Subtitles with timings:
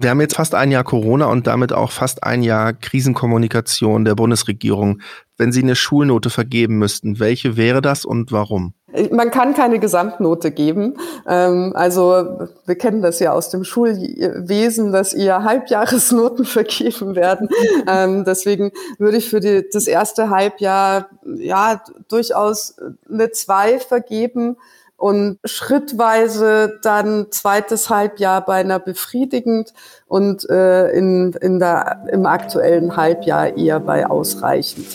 [0.00, 4.14] Wir haben jetzt fast ein Jahr Corona und damit auch fast ein Jahr Krisenkommunikation der
[4.14, 5.00] Bundesregierung.
[5.36, 8.74] Wenn Sie eine Schulnote vergeben müssten, welche wäre das und warum?
[9.10, 10.94] Man kann keine Gesamtnote geben.
[11.28, 17.48] Ähm, also wir kennen das ja aus dem Schulwesen, dass eher Halbjahresnoten vergeben werden.
[17.88, 22.76] Ähm, deswegen würde ich für die, das erste Halbjahr ja durchaus
[23.10, 24.58] eine zwei vergeben
[24.98, 29.72] und schrittweise dann zweites Halbjahr beinahe befriedigend
[30.06, 34.86] und äh, in, in der, im aktuellen Halbjahr eher bei ausreichend.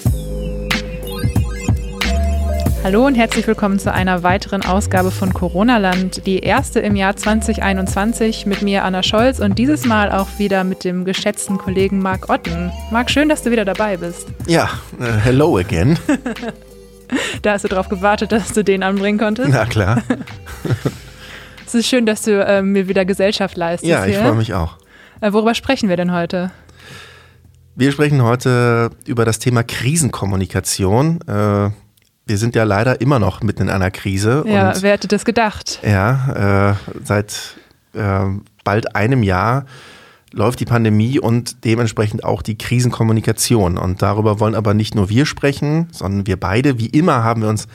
[2.84, 7.16] Hallo und herzlich willkommen zu einer weiteren Ausgabe von Corona Land, die erste im Jahr
[7.16, 12.30] 2021 mit mir Anna Scholz und dieses Mal auch wieder mit dem geschätzten Kollegen Marc
[12.30, 12.74] Otten.
[12.92, 14.28] Marc, schön, dass du wieder dabei bist.
[14.48, 15.98] Ja, uh, hello again.
[17.42, 19.50] da hast du drauf gewartet, dass du den anbringen konntest.
[19.50, 20.02] Na klar.
[21.66, 23.90] es ist schön, dass du äh, mir wieder Gesellschaft leistest.
[23.90, 24.78] Ja, ich freue mich auch.
[25.22, 26.52] Äh, worüber sprechen wir denn heute?
[27.76, 31.20] Wir sprechen heute über das Thema Krisenkommunikation.
[31.22, 31.72] Äh,
[32.26, 34.44] wir sind ja leider immer noch mitten in einer Krise.
[34.48, 35.80] Ja, wer hätte das gedacht?
[35.84, 37.58] Ja, äh, seit
[37.94, 38.26] äh,
[38.64, 39.66] bald einem Jahr
[40.34, 43.78] läuft die Pandemie und dementsprechend auch die Krisenkommunikation.
[43.78, 46.80] Und darüber wollen aber nicht nur wir sprechen, sondern wir beide.
[46.80, 47.68] Wie immer haben wir uns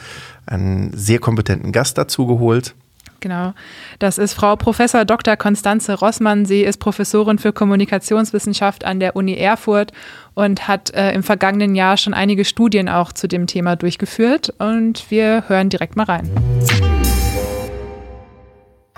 [0.47, 2.75] einen sehr kompetenten Gast dazu geholt.
[3.21, 3.53] Genau.
[3.99, 5.37] Das ist Frau Professor Dr.
[5.37, 6.47] Konstanze Rossmann.
[6.47, 9.93] Sie ist Professorin für Kommunikationswissenschaft an der Uni Erfurt
[10.35, 14.55] und hat äh, im vergangenen Jahr schon einige Studien auch zu dem Thema durchgeführt.
[14.59, 16.31] Und wir hören direkt mal rein.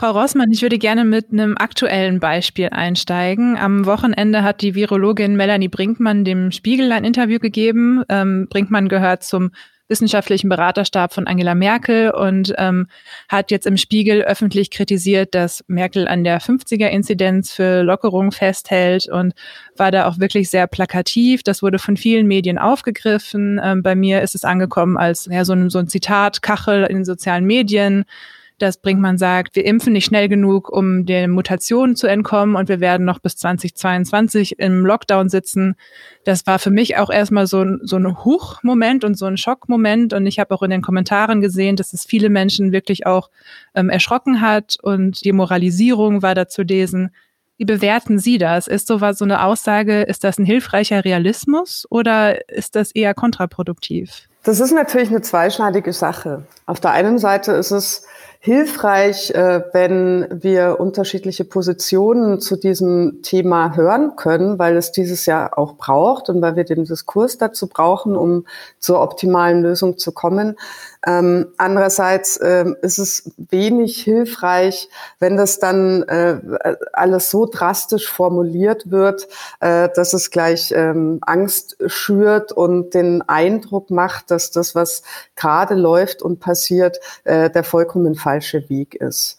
[0.00, 3.58] Frau Rossmann, ich würde gerne mit einem aktuellen Beispiel einsteigen.
[3.58, 8.02] Am Wochenende hat die Virologin Melanie Brinkmann dem Spiegel ein Interview gegeben.
[8.08, 9.50] Ähm, Brinkmann gehört zum
[9.88, 12.86] wissenschaftlichen Beraterstab von Angela Merkel und ähm,
[13.28, 19.34] hat jetzt im Spiegel öffentlich kritisiert, dass Merkel an der 50er-Inzidenz für Lockerung festhält und
[19.76, 21.42] war da auch wirklich sehr plakativ.
[21.42, 23.60] Das wurde von vielen Medien aufgegriffen.
[23.62, 26.96] Ähm, bei mir ist es angekommen als ja, so, ein, so ein Zitat, Kachel in
[26.96, 28.06] den sozialen Medien
[28.62, 32.80] dass Brinkmann sagt, wir impfen nicht schnell genug, um den Mutationen zu entkommen und wir
[32.80, 35.76] werden noch bis 2022 im Lockdown sitzen.
[36.24, 40.12] Das war für mich auch erstmal so ein, so ein Huchmoment und so ein Schockmoment.
[40.12, 43.30] Und ich habe auch in den Kommentaren gesehen, dass es viele Menschen wirklich auch
[43.74, 47.10] ähm, erschrocken hat und die Moralisierung war da zu lesen.
[47.56, 48.66] Wie bewerten Sie das?
[48.66, 54.28] Ist sowas so eine Aussage, ist das ein hilfreicher Realismus oder ist das eher kontraproduktiv?
[54.44, 56.44] Das ist natürlich eine zweischneidige Sache.
[56.64, 58.06] Auf der einen Seite ist es
[58.42, 65.58] hilfreich, äh, wenn wir unterschiedliche Positionen zu diesem Thema hören können, weil es dieses Jahr
[65.58, 68.46] auch braucht und weil wir den Diskurs dazu brauchen, um
[68.78, 70.56] zur optimalen Lösung zu kommen.
[71.06, 76.40] Ähm, andererseits äh, ist es wenig hilfreich, wenn das dann äh,
[76.92, 79.26] alles so drastisch formuliert wird,
[79.60, 85.02] äh, dass es gleich ähm, Angst schürt und den Eindruck macht, dass das, was
[85.36, 89.38] gerade läuft und passiert, äh, der vollkommen falsche Weg ist.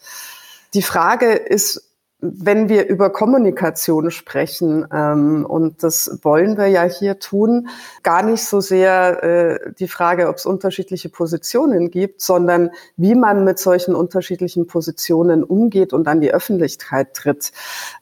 [0.74, 1.91] Die Frage ist,
[2.24, 7.66] wenn wir über Kommunikation sprechen, ähm, und das wollen wir ja hier tun,
[8.04, 13.42] gar nicht so sehr äh, die Frage, ob es unterschiedliche Positionen gibt, sondern wie man
[13.42, 17.50] mit solchen unterschiedlichen Positionen umgeht und an die Öffentlichkeit tritt.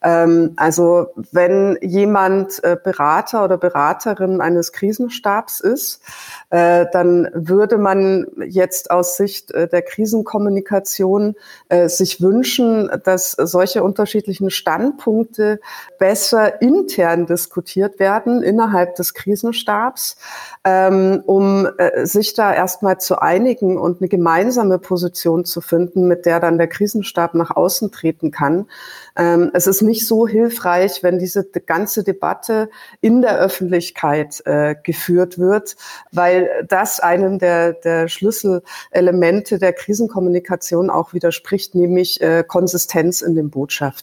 [0.02, 6.02] Ähm, also wenn jemand äh, Berater oder Beraterin eines Krisenstabs ist,
[6.50, 11.36] äh, dann würde man jetzt aus Sicht äh, der Krisenkommunikation
[11.70, 14.09] äh, sich wünschen, dass solche unterschiedlichen
[14.50, 15.60] Standpunkte
[15.98, 20.16] besser intern diskutiert werden innerhalb des Krisenstabs,
[20.64, 21.68] ähm, um
[22.02, 26.68] sich da erstmal zu einigen und eine gemeinsame Position zu finden, mit der dann der
[26.68, 28.66] Krisenstab nach außen treten kann.
[29.16, 34.42] Ähm, es ist nicht so hilfreich, wenn diese ganze Debatte in der Öffentlichkeit
[34.82, 35.76] geführt wird,
[36.12, 43.50] weil das einem der, der Schlüsselelemente der Krisenkommunikation auch widerspricht, nämlich äh, Konsistenz in den
[43.50, 43.99] Botschaften.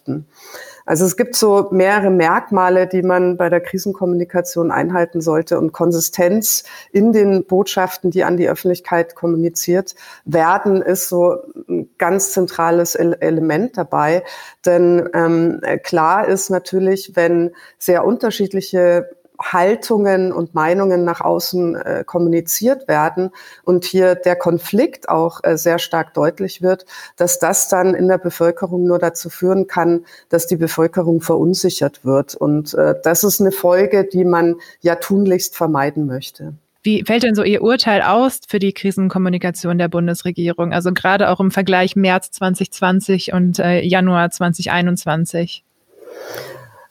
[0.88, 6.64] Also es gibt so mehrere Merkmale, die man bei der Krisenkommunikation einhalten sollte und Konsistenz
[6.92, 9.94] in den Botschaften, die an die Öffentlichkeit kommuniziert
[10.24, 11.36] werden, ist so
[11.68, 14.24] ein ganz zentrales Element dabei.
[14.64, 22.88] Denn ähm, klar ist natürlich, wenn sehr unterschiedliche Haltungen und Meinungen nach außen äh, kommuniziert
[22.88, 23.30] werden
[23.64, 26.86] und hier der Konflikt auch äh, sehr stark deutlich wird,
[27.16, 32.34] dass das dann in der Bevölkerung nur dazu führen kann, dass die Bevölkerung verunsichert wird.
[32.34, 36.54] Und äh, das ist eine Folge, die man ja tunlichst vermeiden möchte.
[36.82, 40.72] Wie fällt denn so Ihr Urteil aus für die Krisenkommunikation der Bundesregierung?
[40.72, 45.64] Also gerade auch im Vergleich März 2020 und äh, Januar 2021?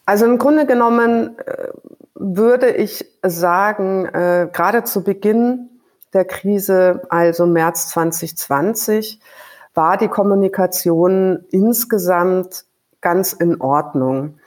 [0.08, 1.68] Also im Grunde genommen äh,
[2.14, 5.68] würde ich sagen, äh, gerade zu Beginn
[6.14, 9.20] der Krise, also März 2020,
[9.74, 12.64] war die Kommunikation insgesamt
[13.02, 14.38] ganz in Ordnung.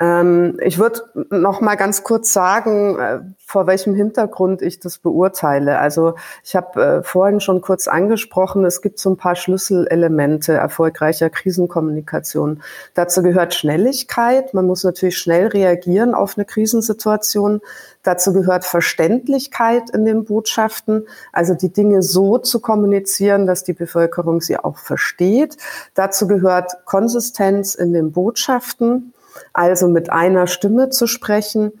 [0.00, 1.00] Ähm, ich würde
[1.30, 5.78] noch mal ganz kurz sagen, äh, vor welchem Hintergrund ich das beurteile.
[5.78, 6.14] Also
[6.44, 12.62] ich habe äh, vorhin schon kurz angesprochen, es gibt so ein paar Schlüsselelemente erfolgreicher Krisenkommunikation.
[12.94, 14.54] Dazu gehört Schnelligkeit.
[14.54, 17.60] Man muss natürlich schnell reagieren auf eine Krisensituation.
[18.04, 24.40] Dazu gehört Verständlichkeit in den Botschaften, also die Dinge so zu kommunizieren, dass die Bevölkerung
[24.42, 25.56] sie auch versteht.
[25.94, 29.12] Dazu gehört Konsistenz in den Botschaften
[29.52, 31.72] also mit einer Stimme zu sprechen.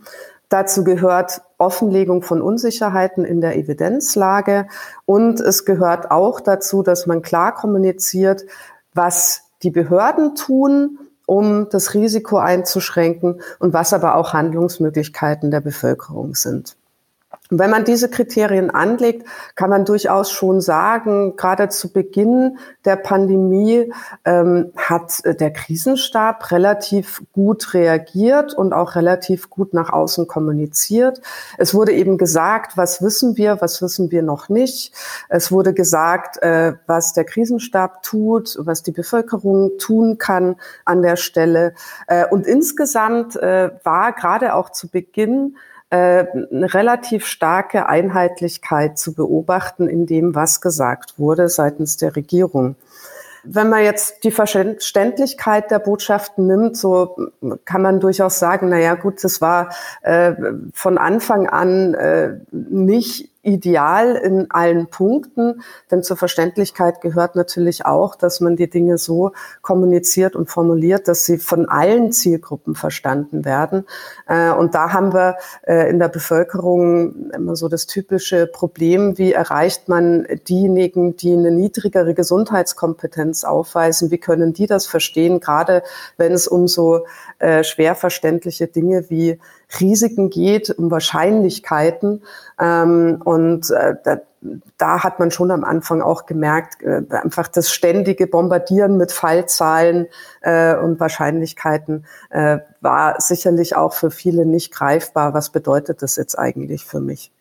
[0.48, 4.66] Dazu gehört Offenlegung von Unsicherheiten in der Evidenzlage
[5.04, 8.46] und es gehört auch dazu, dass man klar kommuniziert,
[8.94, 16.34] was die Behörden tun, um das Risiko einzuschränken und was aber auch Handlungsmöglichkeiten der Bevölkerung
[16.34, 16.77] sind.
[17.50, 23.90] Wenn man diese Kriterien anlegt, kann man durchaus schon sagen, gerade zu Beginn der Pandemie
[24.26, 31.22] ähm, hat der Krisenstab relativ gut reagiert und auch relativ gut nach außen kommuniziert.
[31.56, 34.92] Es wurde eben gesagt, was wissen wir, was wissen wir noch nicht.
[35.30, 41.16] Es wurde gesagt, äh, was der Krisenstab tut, was die Bevölkerung tun kann an der
[41.16, 41.72] Stelle.
[42.08, 49.14] Äh, und insgesamt äh, war gerade auch zu Beginn äh, eine relativ starke Einheitlichkeit zu
[49.14, 52.76] beobachten in dem, was gesagt wurde seitens der Regierung.
[53.44, 57.30] Wenn man jetzt die Verständlichkeit der Botschaften nimmt, so
[57.64, 59.70] kann man durchaus sagen, na ja, gut, das war
[60.02, 60.34] äh,
[60.74, 68.14] von Anfang an äh, nicht ideal in allen Punkten, denn zur Verständlichkeit gehört natürlich auch,
[68.14, 73.84] dass man die Dinge so kommuniziert und formuliert, dass sie von allen Zielgruppen verstanden werden.
[74.26, 75.36] Äh, und da haben wir
[75.66, 81.50] äh, in der Bevölkerung immer so das typische Problem, wie erreicht man diejenigen, die eine
[81.50, 85.82] niedrigere Gesundheitskompetenz aufweisen, wie können die das verstehen, gerade
[86.16, 87.06] wenn es um so
[87.38, 89.38] äh, schwer verständliche Dinge wie
[89.80, 92.22] Risiken geht, um Wahrscheinlichkeiten.
[92.60, 94.20] Ähm, und äh, da,
[94.76, 100.06] da hat man schon am Anfang auch gemerkt, äh, einfach das ständige Bombardieren mit Fallzahlen
[100.40, 105.34] äh, und Wahrscheinlichkeiten äh, war sicherlich auch für viele nicht greifbar.
[105.34, 107.32] Was bedeutet das jetzt eigentlich für mich?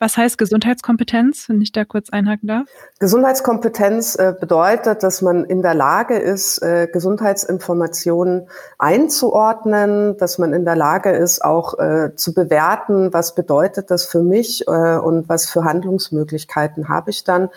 [0.00, 2.68] Was heißt Gesundheitskompetenz, wenn ich da kurz einhaken darf?
[3.00, 8.48] Gesundheitskompetenz äh, bedeutet, dass man in der Lage ist, äh, Gesundheitsinformationen
[8.78, 14.22] einzuordnen, dass man in der Lage ist, auch äh, zu bewerten, was bedeutet das für
[14.22, 17.48] mich und was für Handlungsmöglichkeiten habe ich dann.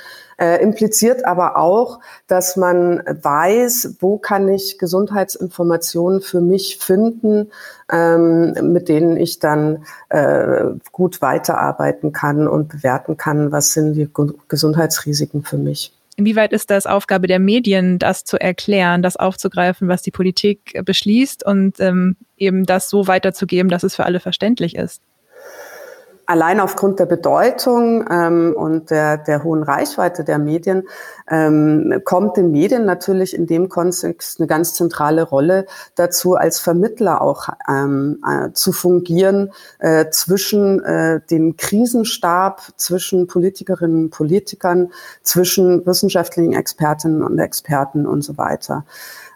[0.62, 7.52] Impliziert aber auch, dass man weiß, wo kann ich Gesundheitsinformationen für mich finden,
[7.92, 9.86] ähm, mit denen ich dann
[10.92, 14.10] gut weiterarbeiten kann und bewerten kann, was sind die
[14.48, 15.94] Gesundheitsrisiken für mich.
[16.18, 21.46] Inwieweit ist das Aufgabe der Medien, das zu erklären, das aufzugreifen, was die Politik beschließt
[21.46, 25.02] und ähm, eben das so weiterzugeben, dass es für alle verständlich ist?
[26.32, 30.88] Allein aufgrund der Bedeutung ähm, und der, der hohen Reichweite der Medien
[31.30, 37.22] ähm, kommt den Medien natürlich in dem Kontext eine ganz zentrale Rolle dazu, als Vermittler
[37.22, 45.86] auch ähm, äh, zu fungieren äh, zwischen äh, dem Krisenstab, zwischen Politikerinnen und Politikern, zwischen
[45.86, 48.86] wissenschaftlichen Expertinnen und Experten und so weiter.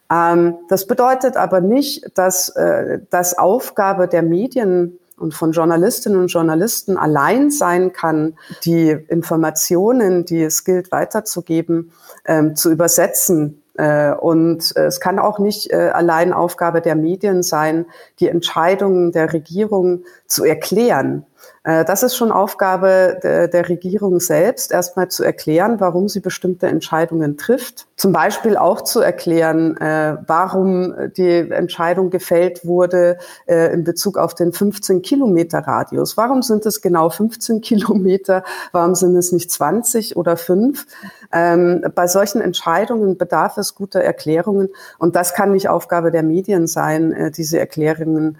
[0.09, 6.27] Ähm, das bedeutet aber nicht, dass äh, das Aufgabe der Medien und von Journalistinnen und
[6.27, 11.91] Journalisten allein sein kann, die Informationen, die es gilt weiterzugeben,
[12.25, 13.62] ähm, zu übersetzen.
[13.77, 17.86] Äh, und es kann auch nicht äh, allein Aufgabe der Medien sein,
[18.19, 21.25] die Entscheidungen der Regierung zu erklären.
[21.65, 27.38] Äh, das ist schon Aufgabe der, Regierung selbst, erstmal zu erklären, warum sie bestimmte Entscheidungen
[27.38, 27.88] trifft.
[27.95, 33.17] Zum Beispiel auch zu erklären, äh, warum die Entscheidung gefällt wurde
[33.48, 36.17] äh, in Bezug auf den 15 Kilometer Radius.
[36.17, 38.43] Warum sind es genau 15 Kilometer?
[38.72, 40.86] Warum sind es nicht 20 oder 5?
[41.34, 44.69] Ähm, bei solchen Entscheidungen bedarf es guter Erklärungen.
[45.00, 48.38] Und das kann nicht Aufgabe der Medien sein, diese Erklärungen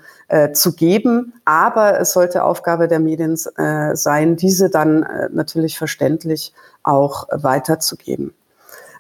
[0.54, 1.34] zu geben.
[1.46, 6.54] Aber es sollte Aufgabe der Medien äh, sein, diese dann äh, natürlich verständlich
[6.84, 8.34] auch weiterzugeben.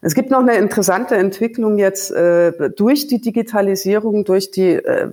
[0.05, 5.09] Es gibt noch eine interessante Entwicklung jetzt äh, durch die Digitalisierung, durch die äh,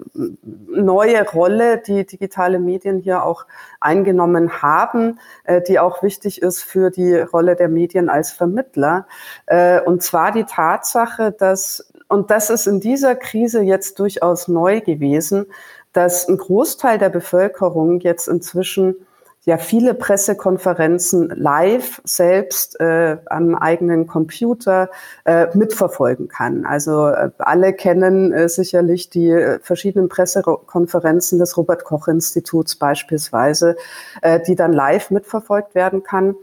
[0.69, 3.47] neue Rolle, die digitale Medien hier auch
[3.81, 9.07] eingenommen haben, äh, die auch wichtig ist für die Rolle der Medien als Vermittler.
[9.47, 14.83] Äh, und zwar die Tatsache, dass, und das ist in dieser Krise jetzt durchaus neu
[14.83, 15.47] gewesen,
[15.93, 18.97] dass ein Großteil der Bevölkerung jetzt inzwischen
[19.45, 24.89] ja viele Pressekonferenzen live selbst äh, am eigenen Computer
[25.25, 26.65] äh, mitverfolgen kann.
[26.65, 33.77] Also äh, alle kennen äh, sicherlich die äh, verschiedenen Pressekonferenzen des Robert Koch Instituts beispielsweise,
[34.23, 36.37] äh, die dann live mitverfolgt werden kann.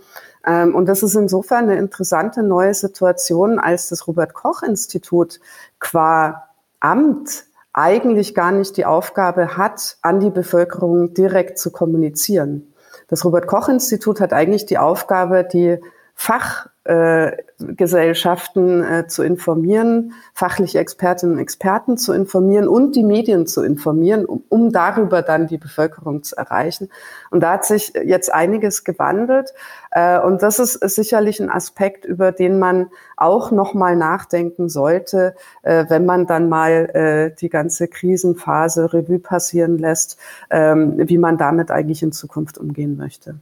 [0.45, 5.39] Ähm, und das ist insofern eine interessante neue Situation, als das Robert Koch Institut
[5.79, 6.49] qua
[6.81, 12.73] Amt eigentlich gar nicht die Aufgabe hat, an die Bevölkerung direkt zu kommunizieren.
[13.07, 15.79] Das Robert Koch Institut hat eigentlich die Aufgabe, die
[16.15, 23.63] Fachgesellschaften äh, äh, zu informieren, fachliche Expertinnen und Experten zu informieren und die Medien zu
[23.63, 26.89] informieren, um, um darüber dann die Bevölkerung zu erreichen.
[27.31, 29.53] Und da hat sich jetzt einiges gewandelt.
[29.91, 32.87] Äh, und das ist sicherlich ein Aspekt, über den man
[33.17, 39.77] auch nochmal nachdenken sollte, äh, wenn man dann mal äh, die ganze Krisenphase Revue passieren
[39.77, 40.17] lässt,
[40.49, 43.39] ähm, wie man damit eigentlich in Zukunft umgehen möchte.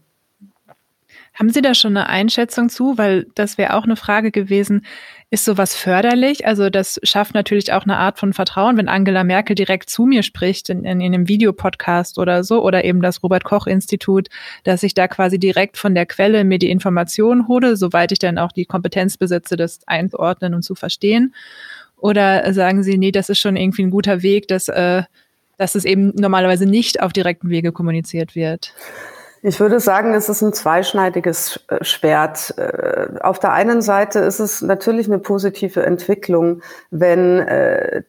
[1.37, 2.97] Haben Sie da schon eine Einschätzung zu?
[2.97, 4.83] Weil das wäre auch eine Frage gewesen.
[5.29, 6.47] Ist sowas förderlich?
[6.47, 10.23] Also das schafft natürlich auch eine Art von Vertrauen, wenn Angela Merkel direkt zu mir
[10.23, 14.29] spricht in, in, in einem Videopodcast oder so oder eben das Robert Koch Institut,
[14.63, 18.39] dass ich da quasi direkt von der Quelle mir die Informationen hole, soweit ich dann
[18.39, 21.35] auch die Kompetenz besitze, das einzuordnen und zu verstehen.
[21.97, 25.03] Oder sagen Sie, nee, das ist schon irgendwie ein guter Weg, dass, äh,
[25.57, 28.73] dass es eben normalerweise nicht auf direkten Wege kommuniziert wird?
[29.41, 32.57] Ich würde sagen, es ist ein zweischneidiges äh, Schwert.
[32.57, 38.03] Äh, auf der einen Seite ist es natürlich eine positive Entwicklung, wenn äh,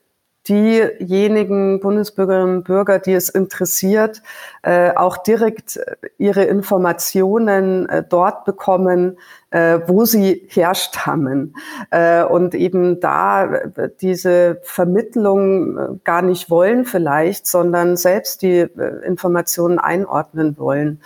[0.49, 4.23] diejenigen Bundesbürgerinnen und Bürger, die es interessiert,
[4.63, 5.81] auch direkt
[6.19, 9.19] ihre Informationen dort bekommen,
[9.51, 11.55] wo sie herstammen
[12.31, 13.49] und eben da
[14.01, 18.67] diese Vermittlung gar nicht wollen vielleicht, sondern selbst die
[19.05, 21.01] Informationen einordnen wollen.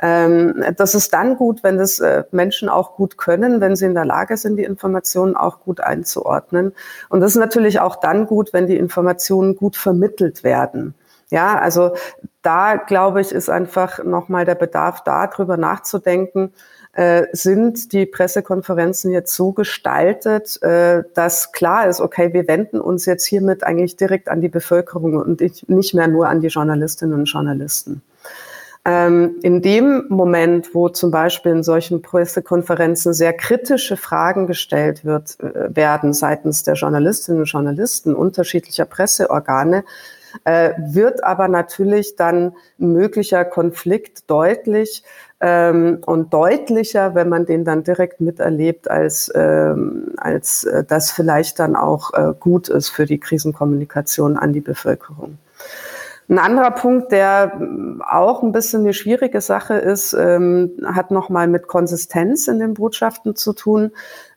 [0.00, 3.94] Ähm, das ist dann gut, wenn das äh, Menschen auch gut können, wenn sie in
[3.94, 6.72] der Lage sind, die Informationen auch gut einzuordnen.
[7.08, 10.94] Und das ist natürlich auch dann gut, wenn die Informationen gut vermittelt werden.
[11.30, 11.94] Ja, also
[12.42, 16.52] da glaube ich, ist einfach nochmal der Bedarf da, drüber nachzudenken,
[16.92, 23.06] äh, sind die Pressekonferenzen jetzt so gestaltet, äh, dass klar ist, okay, wir wenden uns
[23.06, 27.24] jetzt hiermit eigentlich direkt an die Bevölkerung und nicht mehr nur an die Journalistinnen und
[27.24, 28.02] Journalisten.
[28.86, 35.40] Ähm, in dem Moment, wo zum Beispiel in solchen Pressekonferenzen sehr kritische Fragen gestellt wird,
[35.40, 39.84] äh, werden seitens der Journalistinnen und Journalisten unterschiedlicher Presseorgane,
[40.44, 45.02] äh, wird aber natürlich dann ein möglicher Konflikt deutlich
[45.40, 51.58] ähm, und deutlicher, wenn man den dann direkt miterlebt, als, ähm, als äh, das vielleicht
[51.58, 55.38] dann auch äh, gut ist für die Krisenkommunikation an die Bevölkerung.
[56.28, 61.48] Ein anderer Punkt, der ähm, auch ein bisschen eine schwierige Sache ist, ähm, hat nochmal
[61.48, 63.92] mit Konsistenz in den Botschaften zu tun.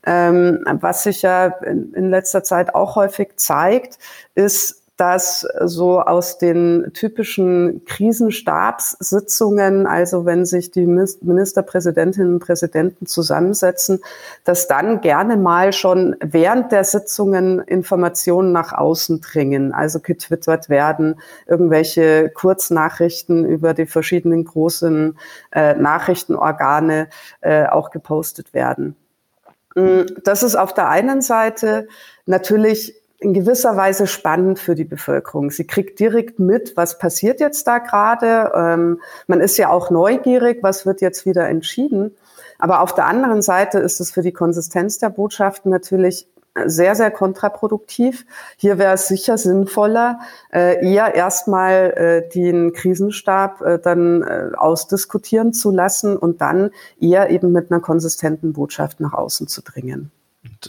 [0.06, 4.00] Ähm, was sich ja in, in letzter Zeit auch häufig zeigt,
[4.36, 14.01] ist, dass so aus den typischen Krisenstabssitzungen, also wenn sich die Ministerpräsidentinnen und Präsidenten zusammensetzen,
[14.43, 21.19] dass dann gerne mal schon während der Sitzungen Informationen nach außen dringen, also getwittert werden,
[21.45, 25.15] irgendwelche Kurznachrichten über die verschiedenen großen
[25.51, 27.09] äh, Nachrichtenorgane
[27.41, 28.95] äh, auch gepostet werden.
[29.75, 31.87] Mm, das ist auf der einen Seite
[32.25, 35.50] natürlich in gewisser Weise spannend für die Bevölkerung.
[35.50, 38.51] Sie kriegt direkt mit, was passiert jetzt da gerade.
[38.55, 42.15] Ähm, man ist ja auch neugierig, was wird jetzt wieder entschieden.
[42.59, 46.27] Aber auf der anderen Seite ist es für die Konsistenz der Botschaften natürlich
[46.65, 48.25] sehr, sehr kontraproduktiv.
[48.57, 50.19] Hier wäre es sicher sinnvoller,
[50.51, 54.24] äh, eher erstmal äh, den Krisenstab äh, dann
[54.55, 60.12] ausdiskutieren zu lassen und dann eher eben mit einer konsistenten Botschaft nach außen zu dringen.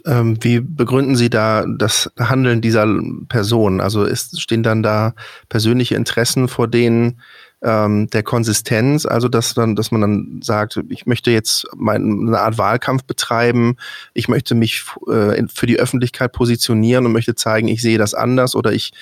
[0.06, 2.86] Ähm, wie begründen Sie da das Handeln dieser
[3.28, 3.80] Person?
[3.80, 5.14] Also ist, stehen dann da
[5.48, 7.20] persönliche Interessen vor denen
[7.62, 12.38] ähm, der Konsistenz, also dass dann, dass man dann sagt, ich möchte jetzt mein, eine
[12.38, 13.76] Art Wahlkampf betreiben,
[14.14, 18.54] ich möchte mich äh, für die Öffentlichkeit positionieren und möchte zeigen, ich sehe das anders
[18.54, 18.92] oder ich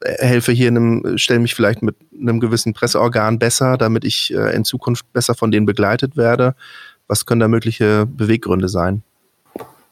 [0.00, 4.54] äh, helfe hier einem, stelle mich vielleicht mit einem gewissen Presseorgan besser, damit ich äh,
[4.56, 6.56] in Zukunft besser von denen begleitet werde.
[7.06, 9.04] Was können da mögliche Beweggründe sein?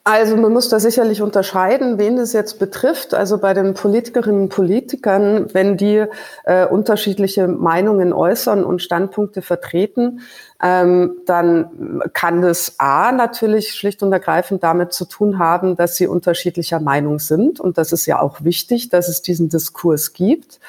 [0.07, 3.15] Also man muss da sicherlich unterscheiden, wen das jetzt betrifft.
[3.15, 6.05] Also bei den Politikerinnen und Politikern, wenn die
[6.45, 10.21] äh, unterschiedliche Meinungen äußern und Standpunkte vertreten,
[10.63, 16.07] ähm, dann kann das A natürlich schlicht und ergreifend damit zu tun haben, dass sie
[16.07, 17.59] unterschiedlicher Meinung sind.
[17.59, 20.61] Und das ist ja auch wichtig, dass es diesen Diskurs gibt.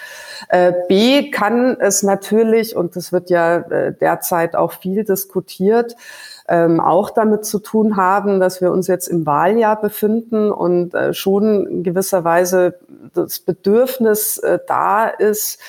[0.47, 5.97] Äh, B kann es natürlich, und das wird ja äh, derzeit auch viel diskutiert,
[6.47, 11.13] ähm, auch damit zu tun haben, dass wir uns jetzt im Wahljahr befinden und äh,
[11.13, 12.79] schon in gewisser Weise
[13.13, 15.59] das Bedürfnis äh, da ist,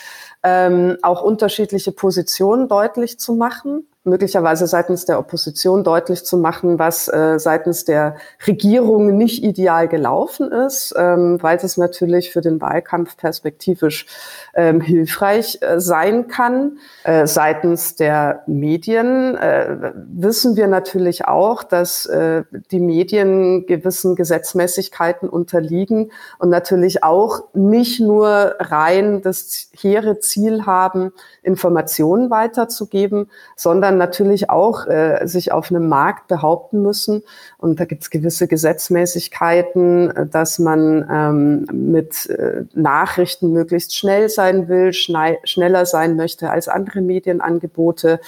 [0.43, 7.09] ähm, auch unterschiedliche Positionen deutlich zu machen möglicherweise seitens der Opposition deutlich zu machen, was
[7.09, 13.17] äh, seitens der Regierung nicht ideal gelaufen ist, ähm, weil es natürlich für den Wahlkampf
[13.17, 14.07] perspektivisch
[14.55, 16.79] ähm, hilfreich äh, sein kann.
[17.03, 25.29] Äh, seitens der Medien äh, wissen wir natürlich auch, dass äh, die Medien gewissen Gesetzmäßigkeiten
[25.29, 34.51] unterliegen und natürlich auch nicht nur rein das hehre Ziel haben, Informationen weiterzugeben, sondern natürlich
[34.51, 37.23] auch äh, sich auf einem Markt behaupten müssen.
[37.59, 44.29] Und da gibt es gewisse Gesetzmäßigkeiten, äh, dass man ähm, mit äh, Nachrichten möglichst schnell
[44.29, 48.21] sein will, schneller sein möchte als andere Medienangebote,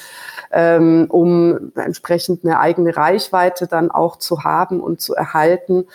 [0.50, 5.86] ähm, um entsprechend eine eigene Reichweite dann auch zu haben und zu erhalten.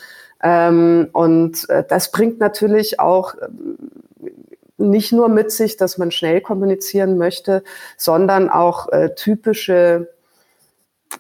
[0.42, 3.36] Ähm, und äh, das bringt natürlich auch
[4.77, 7.63] nicht nur mit sich, dass man schnell kommunizieren möchte,
[7.98, 10.10] sondern auch äh, typische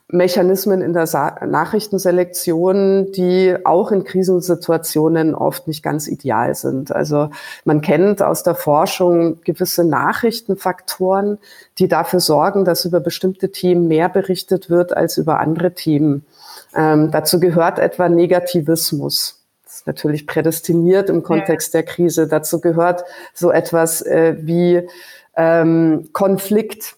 [0.07, 6.91] Mechanismen in der Sa Nachrichtenselektion, die auch in Krisensituationen oft nicht ganz ideal sind.
[6.91, 7.29] Also
[7.63, 11.37] man kennt aus der Forschung gewisse Nachrichtenfaktoren,
[11.79, 16.25] die dafür sorgen, dass über bestimmte Themen mehr berichtet wird als über andere Themen.
[16.75, 19.42] Ähm, dazu gehört etwa Negativismus
[19.85, 22.27] natürlich prädestiniert im Kontext der Krise.
[22.27, 23.03] Dazu gehört
[23.33, 24.87] so etwas äh, wie
[25.35, 26.95] ähm, Konflikt.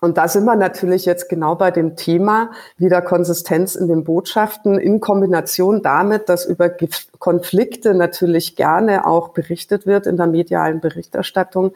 [0.00, 4.78] Und da sind wir natürlich jetzt genau bei dem Thema wieder Konsistenz in den Botschaften
[4.78, 6.70] in Kombination damit, dass über
[7.18, 11.72] Konflikte natürlich gerne auch berichtet wird in der medialen Berichterstattung.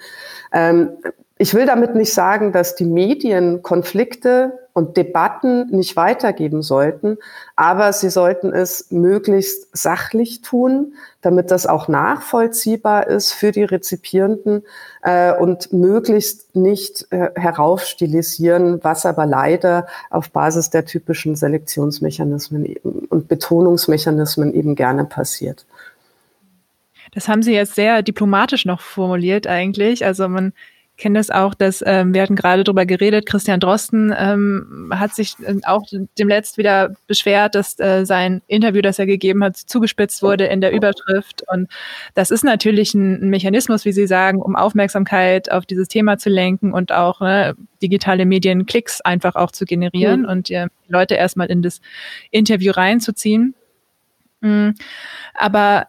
[0.52, 0.90] Ähm,
[1.36, 7.18] ich will damit nicht sagen, dass die Medien Konflikte und Debatten nicht weitergeben sollten,
[7.56, 14.62] aber sie sollten es möglichst sachlich tun, damit das auch nachvollziehbar ist für die Rezipierenden
[15.02, 22.76] äh, und möglichst nicht äh, heraufstilisieren, was aber leider auf Basis der typischen Selektionsmechanismen
[23.08, 25.66] und Betonungsmechanismen eben gerne passiert.
[27.14, 30.04] Das haben Sie jetzt sehr diplomatisch noch formuliert eigentlich.
[30.04, 30.54] Also man
[30.96, 35.34] kenne das auch, dass ähm, wir hatten gerade drüber geredet, Christian Drosten ähm, hat sich
[35.40, 35.82] äh, auch
[36.18, 40.72] demletzt wieder beschwert, dass äh, sein Interview, das er gegeben hat, zugespitzt wurde in der
[40.72, 41.42] Überschrift.
[41.50, 41.68] Und
[42.14, 46.30] das ist natürlich ein, ein Mechanismus, wie Sie sagen, um Aufmerksamkeit auf dieses Thema zu
[46.30, 50.28] lenken und auch ne, digitale Medien Klicks einfach auch zu generieren mhm.
[50.28, 51.80] und äh, Leute erstmal in das
[52.30, 53.54] Interview reinzuziehen.
[54.40, 54.74] Mhm.
[55.34, 55.86] Aber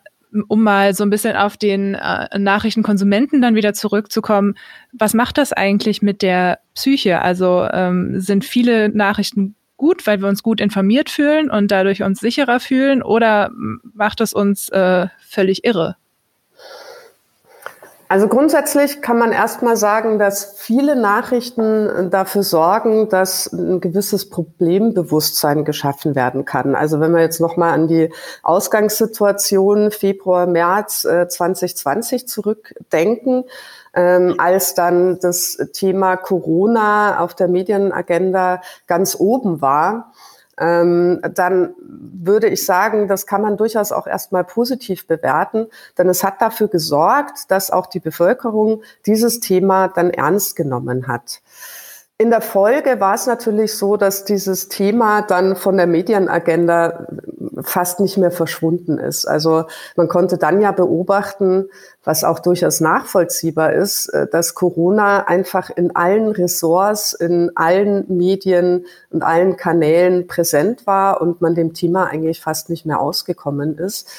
[0.48, 4.56] um mal so ein bisschen auf den äh, Nachrichtenkonsumenten dann wieder zurückzukommen,
[4.91, 7.22] was macht das eigentlich mit der Psyche?
[7.22, 12.19] Also ähm, sind viele Nachrichten gut, weil wir uns gut informiert fühlen und dadurch uns
[12.19, 13.52] sicherer fühlen oder
[13.93, 15.98] macht es uns äh, völlig irre?
[18.10, 25.66] Also grundsätzlich kann man erstmal sagen, dass viele Nachrichten dafür sorgen, dass ein gewisses Problembewusstsein
[25.66, 26.76] geschaffen werden kann.
[26.76, 28.12] Also wenn wir jetzt nochmal an die
[28.44, 33.46] Ausgangssituation Februar, März äh, 2020 zurückdenken,
[33.96, 40.12] ähm, als dann das Thema Corona auf der Medienagenda ganz oben war,
[40.60, 46.24] ähm, dann würde ich sagen, das kann man durchaus auch erstmal positiv bewerten, denn es
[46.24, 51.42] hat dafür gesorgt, dass auch die Bevölkerung dieses Thema dann ernst genommen hat.
[52.24, 57.06] In der Folge war es natürlich so, dass dieses Thema dann von der Medienagenda
[57.62, 59.26] fast nicht mehr verschwunden ist.
[59.26, 59.66] Also
[59.98, 61.66] man konnte dann ja beobachten,
[62.02, 68.86] was auch durchaus nachvollziehbar ist, äh, dass Corona einfach in allen Ressorts, in allen Medien
[69.10, 74.10] und allen Kanälen präsent war und man dem Thema eigentlich fast nicht mehr ausgekommen ist.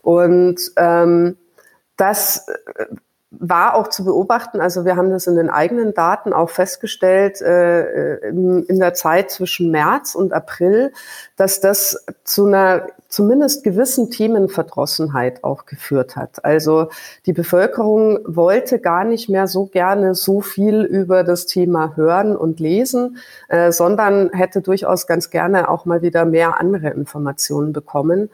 [0.00, 1.36] Und ähm,
[1.98, 2.86] das äh,
[3.30, 8.16] war auch zu beobachten, also wir haben das in den eigenen Daten auch festgestellt, äh,
[8.28, 10.92] in, in der Zeit zwischen März und April,
[11.36, 16.44] dass das zu einer zumindest gewissen Themenverdrossenheit auch geführt hat.
[16.44, 16.88] Also
[17.26, 22.58] die Bevölkerung wollte gar nicht mehr so gerne so viel über das Thema hören und
[22.58, 28.30] lesen, äh, sondern hätte durchaus ganz gerne auch mal wieder mehr andere Informationen bekommen.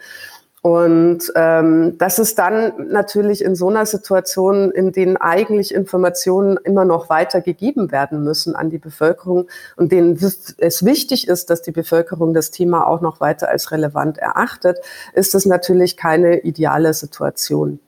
[0.66, 6.85] Und ähm, das ist dann natürlich in so einer Situation, in denen eigentlich Informationen immer
[6.85, 12.35] noch weitergegeben werden müssen an die Bevölkerung und denen es wichtig ist, dass die Bevölkerung
[12.35, 14.79] das Thema auch noch weiter als relevant erachtet,
[15.12, 17.79] ist es natürlich keine ideale Situation.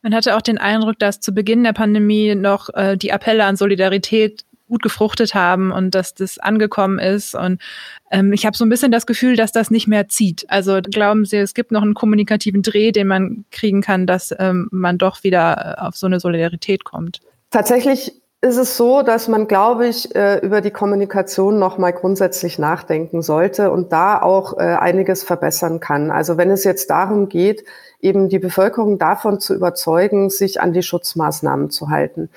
[0.00, 3.56] Man hatte auch den Eindruck, dass zu Beginn der Pandemie noch äh, die Appelle an
[3.56, 7.34] Solidarität gut gefruchtet haben und dass das angekommen ist.
[7.34, 7.60] Und
[8.10, 10.44] ähm, ich habe so ein bisschen das Gefühl, dass das nicht mehr zieht.
[10.48, 14.68] Also glauben Sie, es gibt noch einen kommunikativen Dreh, den man kriegen kann, dass ähm,
[14.70, 17.20] man doch wieder äh, auf so eine Solidarität kommt?
[17.50, 22.58] Tatsächlich ist es so, dass man, glaube ich, äh, über die Kommunikation noch mal grundsätzlich
[22.58, 26.12] nachdenken sollte und da auch äh, einiges verbessern kann.
[26.12, 27.64] Also wenn es jetzt darum geht,
[28.00, 32.30] eben die Bevölkerung davon zu überzeugen, sich an die Schutzmaßnahmen zu halten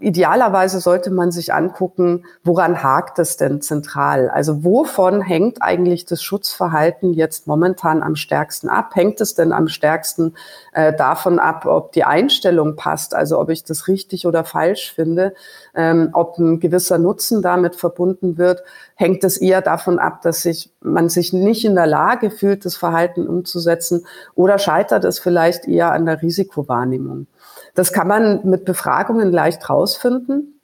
[0.00, 4.28] idealerweise sollte man sich angucken, woran hakt es denn zentral?
[4.28, 8.94] Also wovon hängt eigentlich das Schutzverhalten jetzt momentan am stärksten ab?
[8.94, 10.34] Hängt es denn am stärksten
[10.72, 15.34] äh, davon ab, ob die Einstellung passt, also ob ich das richtig oder falsch finde,
[15.74, 18.62] ähm, ob ein gewisser Nutzen damit verbunden wird?
[18.94, 22.76] Hängt es eher davon ab, dass sich, man sich nicht in der Lage fühlt, das
[22.76, 24.06] Verhalten umzusetzen?
[24.34, 27.26] Oder scheitert es vielleicht eher an der Risikowahrnehmung?
[27.74, 30.58] Das kann man mit Befragungen leicht rausfinden.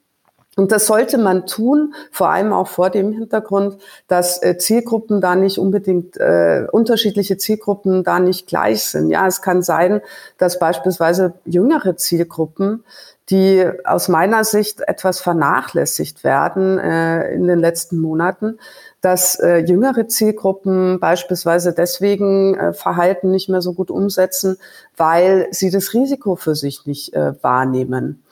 [0.56, 5.34] Und das sollte man tun, vor allem auch vor dem Hintergrund, dass äh, Zielgruppen da
[5.34, 9.10] nicht unbedingt, äh, unterschiedliche Zielgruppen da nicht gleich sind.
[9.10, 10.00] Ja, es kann sein,
[10.38, 12.84] dass beispielsweise jüngere Zielgruppen,
[13.30, 18.58] die aus meiner Sicht etwas vernachlässigt werden äh, in den letzten Monaten,
[19.04, 24.56] dass äh, jüngere Zielgruppen beispielsweise deswegen äh, Verhalten nicht mehr so gut umsetzen,
[24.96, 28.23] weil sie das Risiko für sich nicht äh, wahrnehmen.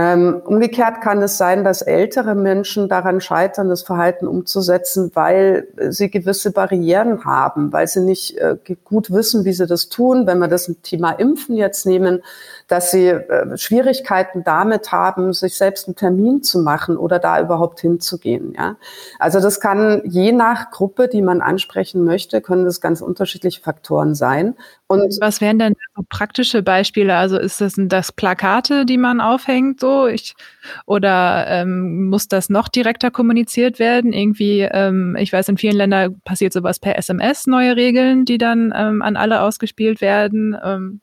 [0.00, 6.08] Ähm, umgekehrt kann es sein, dass ältere Menschen daran scheitern, das Verhalten umzusetzen, weil sie
[6.08, 10.28] gewisse Barrieren haben, weil sie nicht äh, gut wissen, wie sie das tun.
[10.28, 12.22] Wenn wir das Thema Impfen jetzt nehmen,
[12.68, 17.80] dass sie äh, Schwierigkeiten damit haben, sich selbst einen Termin zu machen oder da überhaupt
[17.80, 18.54] hinzugehen.
[18.56, 18.76] Ja?
[19.18, 24.14] Also das kann je nach Gruppe, die man ansprechen möchte, können das ganz unterschiedliche Faktoren
[24.14, 24.54] sein.
[24.90, 27.14] Und was wären denn so praktische Beispiele?
[27.14, 30.34] Also ist das das Plakate, die man aufhängt, so ich
[30.86, 34.14] oder ähm, muss das noch direkter kommuniziert werden?
[34.14, 38.72] Irgendwie, ähm, ich weiß, in vielen Ländern passiert sowas per SMS, neue Regeln, die dann
[38.74, 40.56] ähm, an alle ausgespielt werden.
[40.64, 41.00] Ähm,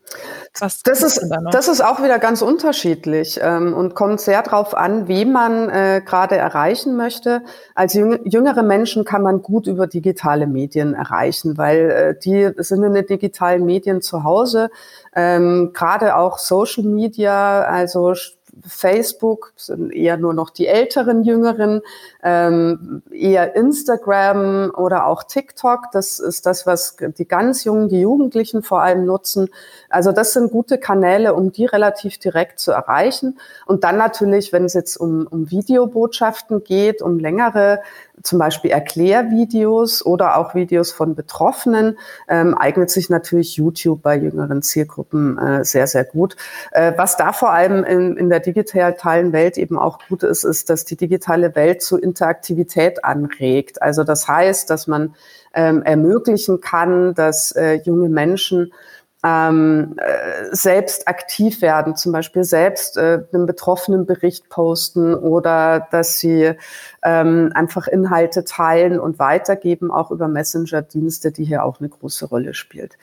[0.60, 4.76] was das ist da das ist auch wieder ganz unterschiedlich ähm, und kommt sehr darauf
[4.76, 7.44] an, wie man äh, gerade erreichen möchte.
[7.76, 12.96] Als jüngere Menschen kann man gut über digitale Medien erreichen, weil äh, die sind in
[12.96, 14.70] den digitalen Medien zu Hause.
[15.16, 18.14] Ähm, gerade auch Social Media, also
[18.66, 21.82] Facebook sind eher nur noch die älteren Jüngeren,
[22.24, 25.92] ähm, eher Instagram oder auch TikTok.
[25.92, 29.50] Das ist das, was die ganz Jungen, die Jugendlichen vor allem nutzen.
[29.96, 33.40] Also das sind gute Kanäle, um die relativ direkt zu erreichen.
[33.66, 37.80] Und dann natürlich, wenn es jetzt um, um Videobotschaften geht, um längere
[38.22, 44.62] zum Beispiel Erklärvideos oder auch Videos von Betroffenen, ähm, eignet sich natürlich YouTube bei jüngeren
[44.62, 46.36] Zielgruppen äh, sehr, sehr gut.
[46.72, 50.70] Äh, was da vor allem in, in der digitalen Welt eben auch gut ist, ist,
[50.70, 53.82] dass die digitale Welt zu Interaktivität anregt.
[53.82, 55.16] Also das heißt, dass man
[55.54, 58.74] ähm, ermöglichen kann, dass äh, junge Menschen
[59.26, 66.20] ähm, äh, selbst aktiv werden, zum Beispiel selbst äh, einen betroffenen Bericht posten oder dass
[66.20, 66.54] sie
[67.04, 72.54] ähm, einfach Inhalte teilen und weitergeben, auch über Messenger-Dienste, die hier auch eine große Rolle
[72.54, 72.98] spielt.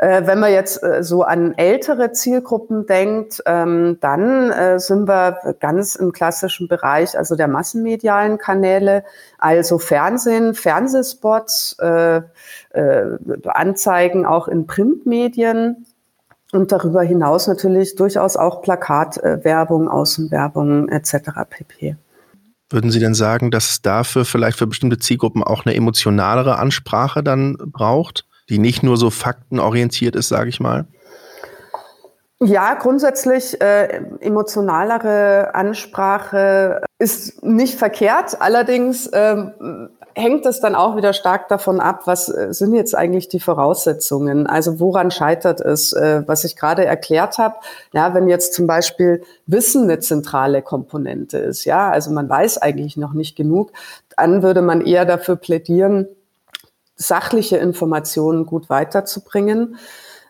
[0.00, 5.36] Äh, wenn man jetzt äh, so an ältere Zielgruppen denkt, ähm, dann äh, sind wir
[5.60, 9.04] ganz im klassischen Bereich, also der massenmedialen Kanäle,
[9.36, 11.76] also Fernsehen, Fernsehspots,
[13.44, 15.84] Anzeigen auch in Printmedien
[16.52, 21.30] und darüber hinaus natürlich durchaus auch Plakatwerbung, Außenwerbung etc.
[21.48, 21.96] pp.
[22.70, 27.22] Würden Sie denn sagen, dass es dafür vielleicht für bestimmte Zielgruppen auch eine emotionalere Ansprache
[27.22, 28.24] dann braucht?
[28.50, 30.86] Die nicht nur so faktenorientiert ist, sage ich mal?
[32.42, 38.40] Ja, grundsätzlich äh, emotionalere Ansprache ist nicht verkehrt.
[38.40, 43.28] Allerdings ähm, hängt es dann auch wieder stark davon ab, was äh, sind jetzt eigentlich
[43.28, 44.46] die Voraussetzungen?
[44.46, 45.92] Also woran scheitert es?
[45.92, 47.56] Äh, was ich gerade erklärt habe,
[47.92, 52.96] ja, wenn jetzt zum Beispiel Wissen eine zentrale Komponente ist, ja, also man weiß eigentlich
[52.96, 53.72] noch nicht genug,
[54.16, 56.08] dann würde man eher dafür plädieren,
[57.00, 59.76] sachliche Informationen gut weiterzubringen.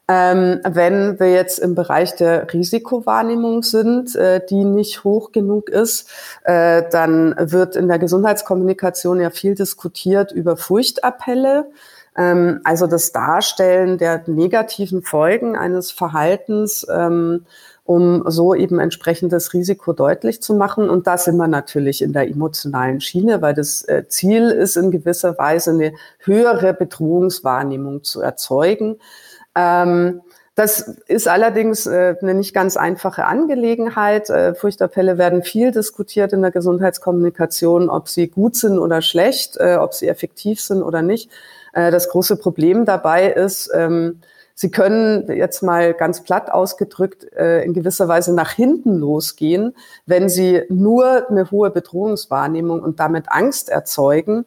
[0.09, 6.09] Ähm, wenn wir jetzt im Bereich der Risikowahrnehmung sind, äh, die nicht hoch genug ist,
[6.45, 11.71] äh, dann wird in der Gesundheitskommunikation ja viel diskutiert über Furchtappelle.
[12.17, 17.47] Ähm, also das Darstellen der negativen Folgen eines Verhaltens, ähm,
[17.91, 20.89] um so eben entsprechendes Risiko deutlich zu machen.
[20.89, 24.93] Und da sind wir natürlich in der emotionalen Schiene, weil das äh, Ziel ist in
[24.93, 29.01] gewisser Weise eine höhere Bedrohungswahrnehmung zu erzeugen.
[29.57, 30.21] Ähm,
[30.55, 34.31] das ist allerdings äh, eine nicht ganz einfache Angelegenheit.
[34.31, 39.79] Äh, Furchtappelle werden viel diskutiert in der Gesundheitskommunikation, ob sie gut sind oder schlecht, äh,
[39.81, 41.29] ob sie effektiv sind oder nicht.
[41.73, 44.21] Äh, das große Problem dabei ist, ähm,
[44.61, 50.29] sie können jetzt mal ganz platt ausgedrückt äh, in gewisser Weise nach hinten losgehen, wenn
[50.29, 54.45] sie nur eine hohe Bedrohungswahrnehmung und damit Angst erzeugen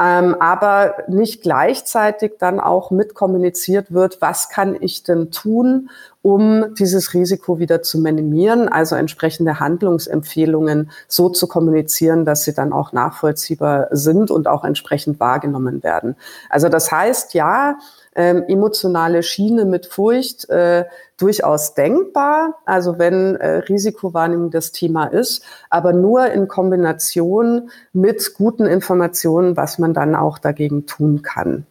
[0.00, 5.90] ähm, aber nicht gleichzeitig dann auch mitkommuniziert wird, was kann ich denn tun,
[6.22, 12.72] um dieses Risiko wieder zu minimieren, also entsprechende Handlungsempfehlungen so zu kommunizieren, dass sie dann
[12.72, 16.16] auch nachvollziehbar sind und auch entsprechend wahrgenommen werden.
[16.50, 17.78] Also das heißt, ja,
[18.16, 20.86] ähm, emotionale Schiene mit Furcht äh,
[21.18, 28.66] durchaus denkbar, also wenn äh, Risikowahrnehmung das Thema ist, aber nur in Kombination mit guten
[28.66, 31.64] Informationen, was man dann auch dagegen tun kann.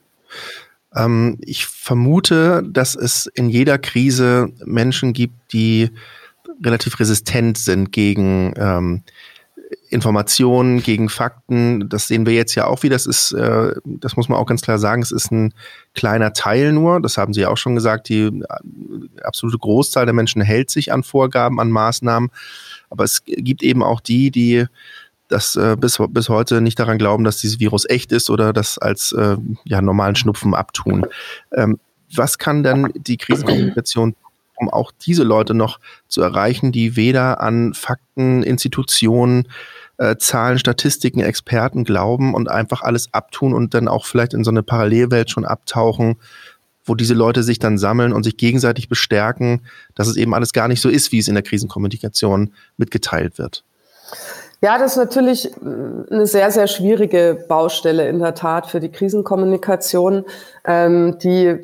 [0.95, 5.91] Ähm, ich vermute, dass es in jeder Krise Menschen gibt, die
[6.63, 9.03] relativ resistent sind gegen ähm,
[9.89, 11.89] Informationen gegen Fakten.
[11.89, 12.95] Das sehen wir jetzt ja auch wieder.
[12.95, 15.53] Das ist, äh, das muss man auch ganz klar sagen, es ist ein
[15.93, 17.01] kleiner Teil nur.
[17.01, 18.09] Das haben Sie ja auch schon gesagt.
[18.09, 18.41] Die äh,
[19.23, 22.29] absolute Großzahl der Menschen hält sich an Vorgaben, an Maßnahmen.
[22.89, 24.65] Aber es gibt eben auch die, die
[25.27, 28.77] das äh, bis, bis heute nicht daran glauben, dass dieses Virus echt ist oder das
[28.77, 31.05] als äh, ja, normalen Schnupfen abtun.
[31.51, 31.79] Ähm,
[32.15, 34.15] was kann denn die Krisenkommunikation
[34.57, 39.47] um auch diese Leute noch zu erreichen, die weder an Fakten, Institutionen,
[39.97, 44.51] äh, Zahlen, Statistiken, Experten glauben und einfach alles abtun und dann auch vielleicht in so
[44.51, 46.17] eine Parallelwelt schon abtauchen,
[46.85, 49.61] wo diese Leute sich dann sammeln und sich gegenseitig bestärken,
[49.95, 53.63] dass es eben alles gar nicht so ist, wie es in der Krisenkommunikation mitgeteilt wird.
[54.59, 55.49] Ja, das ist natürlich äh,
[56.09, 60.25] eine sehr, sehr schwierige Baustelle in der Tat für die Krisenkommunikation.
[60.65, 61.59] Ähm, die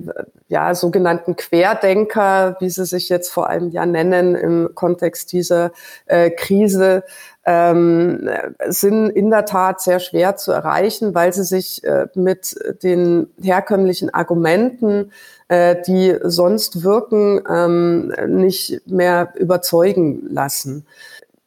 [0.48, 5.72] ja, sogenannten Querdenker, wie sie sich jetzt vor allem ja nennen im Kontext dieser
[6.06, 7.04] äh, Krise,
[7.44, 8.30] ähm,
[8.68, 14.14] sind in der Tat sehr schwer zu erreichen, weil sie sich äh, mit den herkömmlichen
[14.14, 15.12] Argumenten,
[15.48, 20.86] äh, die sonst wirken, ähm, nicht mehr überzeugen lassen.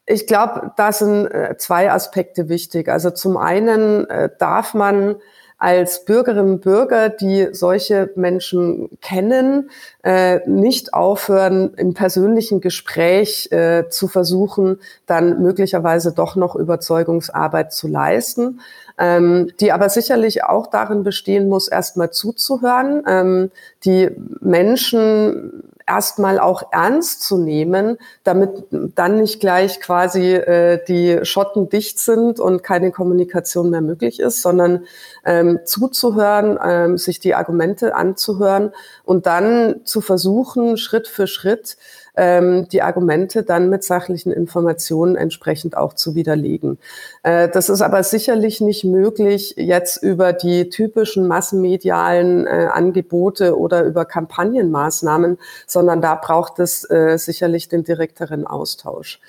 [0.07, 2.89] Ich glaube, da sind äh, zwei Aspekte wichtig.
[2.89, 5.17] Also zum einen äh, darf man
[5.59, 9.71] als Bürgerinnen und Bürger, die solche Menschen kennen,
[10.05, 13.49] äh, nicht aufhören, im persönlichen Gespräch
[13.89, 18.61] zu versuchen, dann möglicherweise doch noch Überzeugungsarbeit zu leisten,
[18.99, 23.51] ähm, die aber sicherlich auch darin bestehen muss, erstmal zuzuhören, ähm,
[23.83, 31.69] die Menschen erstmal auch ernst zu nehmen, damit dann nicht gleich quasi äh, die Schotten
[31.69, 34.85] dicht sind und keine Kommunikation mehr möglich ist, sondern
[35.25, 38.73] ähm, zuzuhören, ähm, sich die Argumente anzuhören
[39.05, 41.77] und dann zu versuchen, Schritt für Schritt
[42.17, 46.79] ähm, die Argumente dann mit sachlichen Informationen entsprechend auch zu widerlegen.
[47.23, 53.85] Äh, das ist aber sicherlich nicht möglich jetzt über die typischen massenmedialen äh, Angebote oder
[53.85, 59.21] über Kampagnenmaßnahmen, sondern da braucht es äh, sicherlich den direkteren Austausch.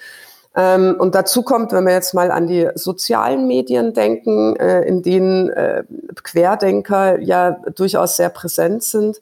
[0.58, 5.04] Ähm, und dazu kommt, wenn wir jetzt mal an die sozialen Medien denken, äh, in
[5.04, 5.84] denen äh,
[6.24, 9.22] Querdenker ja durchaus sehr präsent sind,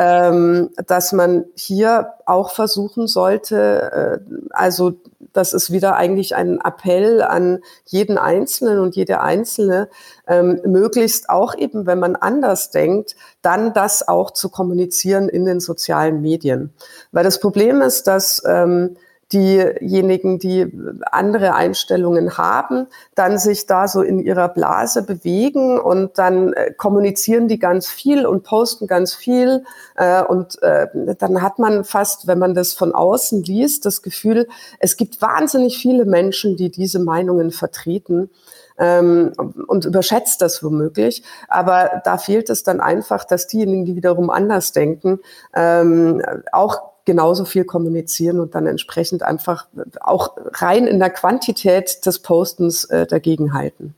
[0.00, 4.94] ähm, dass man hier auch versuchen sollte, äh, also
[5.34, 9.90] das ist wieder eigentlich ein Appell an jeden Einzelnen und jede Einzelne,
[10.26, 15.60] ähm, möglichst auch eben, wenn man anders denkt, dann das auch zu kommunizieren in den
[15.60, 16.72] sozialen Medien.
[17.12, 18.96] Weil das Problem ist, dass ähm,
[19.32, 26.52] diejenigen, die andere Einstellungen haben, dann sich da so in ihrer Blase bewegen und dann
[26.52, 29.64] äh, kommunizieren die ganz viel und posten ganz viel.
[29.96, 30.88] Äh, und äh,
[31.18, 35.78] dann hat man fast, wenn man das von außen liest, das Gefühl, es gibt wahnsinnig
[35.78, 38.30] viele Menschen, die diese Meinungen vertreten
[38.78, 39.32] ähm,
[39.66, 41.22] und überschätzt das womöglich.
[41.46, 45.20] Aber da fehlt es dann einfach, dass diejenigen, die wiederum anders denken,
[45.54, 49.66] ähm, auch genauso viel kommunizieren und dann entsprechend einfach
[50.00, 53.94] auch rein in der Quantität des Postens äh, dagegen halten.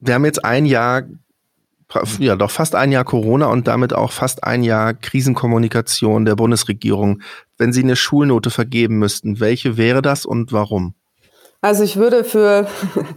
[0.00, 1.02] Wir haben jetzt ein Jahr
[2.18, 7.22] ja doch fast ein Jahr Corona und damit auch fast ein Jahr Krisenkommunikation der Bundesregierung.
[7.58, 10.94] Wenn Sie eine Schulnote vergeben müssten, welche wäre das und warum?
[11.64, 12.66] Also ich würde für,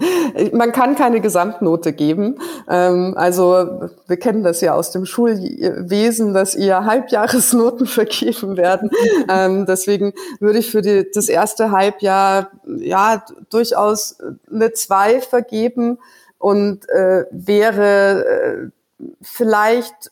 [0.54, 2.38] man kann keine Gesamtnote geben.
[2.70, 8.92] Ähm, also wir kennen das ja aus dem Schulwesen, dass eher Halbjahresnoten vergeben werden.
[9.28, 14.18] Ähm, deswegen würde ich für die, das erste Halbjahr ja durchaus
[14.52, 15.98] eine zwei vergeben
[16.38, 20.12] und äh, wäre äh, vielleicht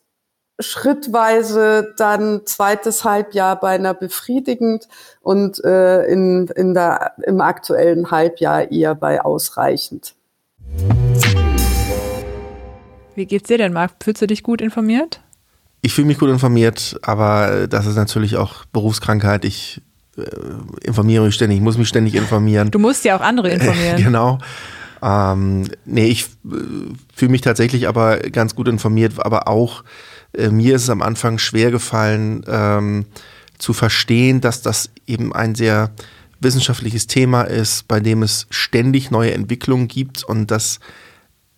[0.59, 4.87] schrittweise dann zweites Halbjahr beinahe befriedigend
[5.21, 10.15] und äh, in, in der, im aktuellen Halbjahr eher bei ausreichend.
[13.15, 13.91] Wie geht's dir denn, Marc?
[14.03, 15.21] Fühlst du dich gut informiert?
[15.81, 19.43] Ich fühle mich gut informiert, aber das ist natürlich auch Berufskrankheit.
[19.45, 19.81] Ich
[20.17, 20.23] äh,
[20.81, 22.71] informiere mich ständig, ich muss mich ständig informieren.
[22.71, 23.97] Du musst ja auch andere informieren.
[23.97, 24.39] genau.
[25.01, 26.55] Ähm, nee, ich äh,
[27.13, 29.83] fühle mich tatsächlich aber ganz gut informiert, aber auch
[30.37, 33.05] äh, mir ist es am Anfang schwer gefallen ähm,
[33.57, 35.91] zu verstehen, dass das eben ein sehr
[36.39, 40.79] wissenschaftliches Thema ist, bei dem es ständig neue Entwicklungen gibt und dass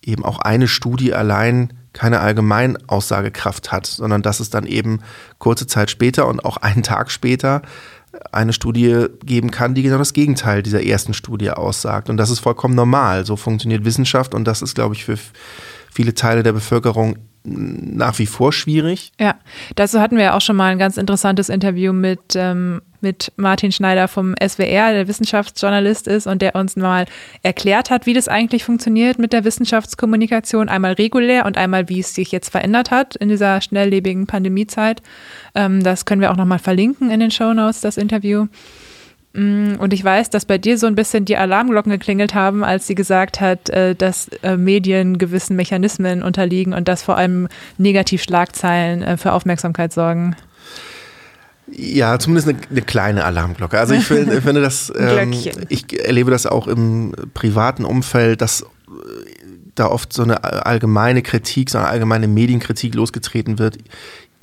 [0.04, 5.00] eben auch eine Studie allein keine allgemeine Aussagekraft hat, sondern dass es dann eben
[5.40, 7.62] kurze Zeit später und auch einen Tag später
[8.32, 12.10] eine Studie geben kann, die genau das Gegenteil dieser ersten Studie aussagt.
[12.10, 13.26] Und das ist vollkommen normal.
[13.26, 15.18] So funktioniert Wissenschaft und das ist, glaube ich, für
[15.92, 19.12] viele Teile der Bevölkerung nach wie vor schwierig.
[19.20, 19.36] Ja,
[19.76, 23.72] dazu hatten wir ja auch schon mal ein ganz interessantes Interview mit, ähm, mit Martin
[23.72, 27.06] Schneider vom SWR, der Wissenschaftsjournalist ist und der uns mal
[27.44, 32.16] erklärt hat, wie das eigentlich funktioniert mit der Wissenschaftskommunikation, einmal regulär und einmal, wie es
[32.16, 35.02] sich jetzt verändert hat in dieser schnelllebigen Pandemiezeit.
[35.54, 38.48] Ähm, das können wir auch nochmal verlinken in den Show Notes, das Interview.
[39.36, 42.88] Mm, und ich weiß, dass bei dir so ein bisschen die Alarmglocken geklingelt haben, als
[42.88, 49.04] sie gesagt hat, äh, dass äh, Medien gewissen Mechanismen unterliegen und dass vor allem Negativschlagzeilen
[49.04, 50.38] äh, für Aufmerksamkeit sorgen.
[51.70, 53.78] Ja, zumindest eine, eine, kleine Alarmglocke.
[53.78, 55.34] Also ich finde, finde das, ähm,
[55.68, 58.66] ich erlebe das auch im privaten Umfeld, dass
[59.74, 63.78] da oft so eine allgemeine Kritik, so eine allgemeine Medienkritik losgetreten wird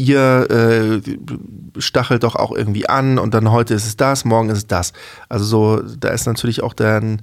[0.02, 4.58] ihr äh, stachelt doch auch irgendwie an und dann heute ist es das, morgen ist
[4.58, 4.92] es das.
[5.28, 7.18] Also so, da ist natürlich auch der,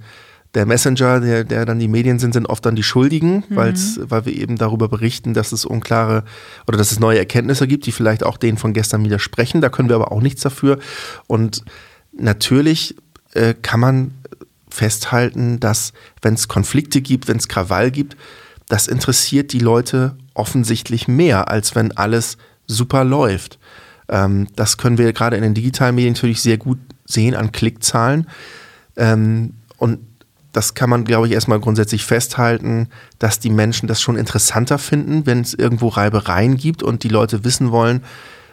[0.53, 3.55] der Messenger, der, der dann die Medien sind, sind oft dann die Schuldigen, mhm.
[3.55, 6.23] weil wir eben darüber berichten, dass es unklare
[6.67, 9.61] oder dass es neue Erkenntnisse gibt, die vielleicht auch denen von gestern widersprechen.
[9.61, 10.79] Da können wir aber auch nichts dafür.
[11.27, 11.63] Und
[12.13, 12.95] natürlich
[13.33, 14.11] äh, kann man
[14.69, 18.15] festhalten, dass wenn es Konflikte gibt, wenn es Krawall gibt,
[18.67, 22.37] das interessiert die Leute offensichtlich mehr, als wenn alles
[22.69, 23.59] super läuft.
[24.07, 28.27] Ähm, das können wir gerade in den digitalen Medien natürlich sehr gut sehen an Klickzahlen.
[28.95, 29.99] Ähm, und
[30.51, 32.87] das kann man, glaube ich, erstmal grundsätzlich festhalten,
[33.19, 37.43] dass die Menschen das schon interessanter finden, wenn es irgendwo Reibereien gibt und die Leute
[37.43, 38.03] wissen wollen,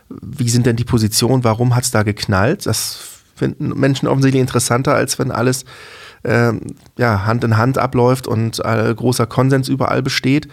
[0.08, 2.66] wie sind denn die Positionen, warum hat es da geknallt.
[2.66, 2.98] Das
[3.34, 5.64] finden Menschen offensichtlich interessanter, als wenn alles
[6.24, 6.60] ähm,
[6.96, 10.48] ja, Hand in Hand abläuft und äh, großer Konsens überall besteht.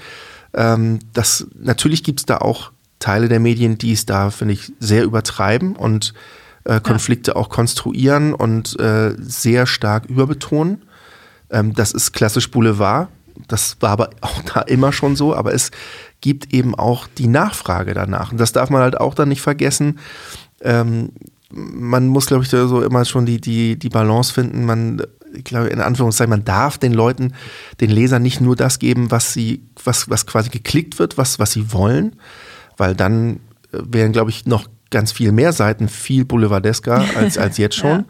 [0.54, 2.71] Ähm, das, natürlich gibt es da auch
[3.04, 6.13] Teile der Medien, die es da, finde ich, sehr übertreiben und
[6.63, 7.36] äh, Konflikte ja.
[7.36, 10.84] auch konstruieren und äh, sehr stark überbetonen.
[11.50, 13.10] Ähm, das ist klassisch Boulevard.
[13.50, 15.72] Das war aber auch da immer schon so, aber es
[16.22, 18.32] gibt eben auch die Nachfrage danach.
[18.32, 20.00] Und das darf man halt auch dann nicht vergessen.
[20.62, 21.10] Ähm,
[21.52, 24.63] man muss, glaube ich, so immer schon die, die, die Balance finden.
[24.63, 25.02] Man,
[25.34, 27.34] ich glaube, in Anführungszeichen, man darf den Leuten,
[27.82, 31.52] den Lesern nicht nur das geben, was sie, was, was quasi geklickt wird, was, was
[31.52, 32.16] sie wollen,
[32.78, 33.36] weil dann
[33.72, 38.00] äh, wären, glaube ich, noch ganz viel mehr Seiten viel boulevardesker als, als jetzt schon.
[38.00, 38.06] ja.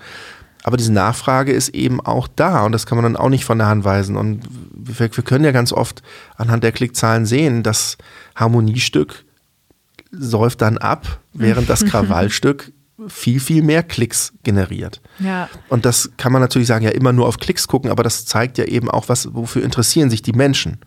[0.66, 3.58] Aber diese Nachfrage ist eben auch da und das kann man dann auch nicht von
[3.58, 4.16] der Hand weisen.
[4.16, 6.02] Und wir, wir können ja ganz oft
[6.38, 7.98] anhand der Klickzahlen sehen, das
[8.36, 9.26] Harmoniestück
[10.12, 12.72] säuft dann ab, während das Krawallstück
[13.08, 15.02] viel, viel mehr Klicks generiert.
[15.20, 15.50] Ja.
[15.68, 18.58] Und das kann man natürlich sagen, ja immer nur auf Klicks gucken, aber das zeigt
[18.58, 20.78] ja eben auch, was, wofür interessieren sich die Menschen.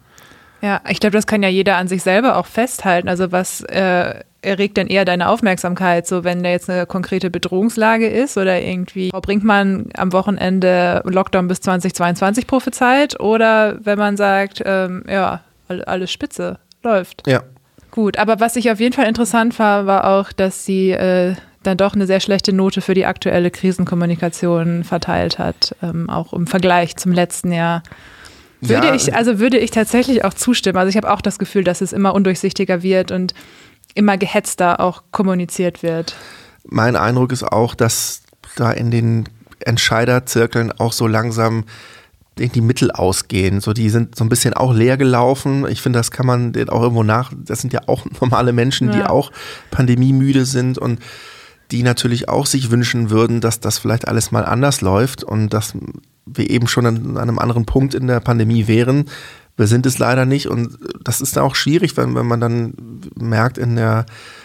[0.63, 3.09] Ja, ich glaube, das kann ja jeder an sich selber auch festhalten.
[3.09, 6.07] Also was äh, erregt denn eher deine Aufmerksamkeit?
[6.07, 11.49] So, wenn da jetzt eine konkrete Bedrohungslage ist oder irgendwie Frau Brinkmann am Wochenende Lockdown
[11.49, 17.27] bis 2022 prophezeit oder wenn man sagt, ähm, ja, alles spitze, läuft.
[17.27, 17.43] Ja.
[17.91, 21.77] Gut, aber was ich auf jeden Fall interessant war, war auch, dass sie äh, dann
[21.77, 26.97] doch eine sehr schlechte Note für die aktuelle Krisenkommunikation verteilt hat, ähm, auch im Vergleich
[26.97, 27.83] zum letzten Jahr.
[28.61, 28.95] Würde ja.
[28.95, 30.79] ich, also würde ich tatsächlich auch zustimmen.
[30.79, 33.35] Also ich habe auch das Gefühl, dass es immer undurchsichtiger wird und
[33.95, 36.17] immer gehetzter auch kommuniziert wird.
[36.65, 38.23] Mein Eindruck ist auch, dass
[38.57, 39.29] da in den
[39.61, 41.65] Entscheiderzirkeln auch so langsam
[42.39, 43.61] die Mittel ausgehen.
[43.61, 45.67] So, die sind so ein bisschen auch leer gelaufen.
[45.69, 47.33] Ich finde, das kann man den auch irgendwo nach.
[47.35, 48.95] Das sind ja auch normale Menschen, ja.
[48.95, 49.33] die auch
[49.71, 51.01] pandemiemüde sind und
[51.71, 55.75] die natürlich auch sich wünschen würden, dass das vielleicht alles mal anders läuft und dass
[56.27, 59.07] wir eben schon an einem anderen Punkt in der Pandemie wären.
[59.57, 62.75] Wir sind es leider nicht und das ist auch schwierig, wenn, wenn man dann
[63.15, 64.05] merkt, in der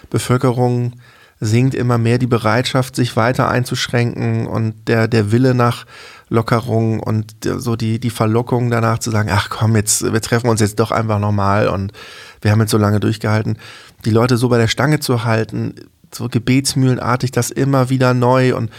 [0.09, 0.93] Bevölkerung
[1.41, 5.85] sinkt immer mehr die Bereitschaft, sich weiter einzuschränken und der, der Wille nach
[6.29, 10.61] Lockerung und so die, die Verlockung danach zu sagen, ach komm, jetzt, wir treffen uns
[10.61, 11.91] jetzt doch einfach nochmal und
[12.41, 13.57] wir haben jetzt so lange durchgehalten.
[14.05, 15.75] Die Leute so bei der Stange zu halten,
[16.13, 18.69] so gebetsmühlenartig, das immer wieder neu und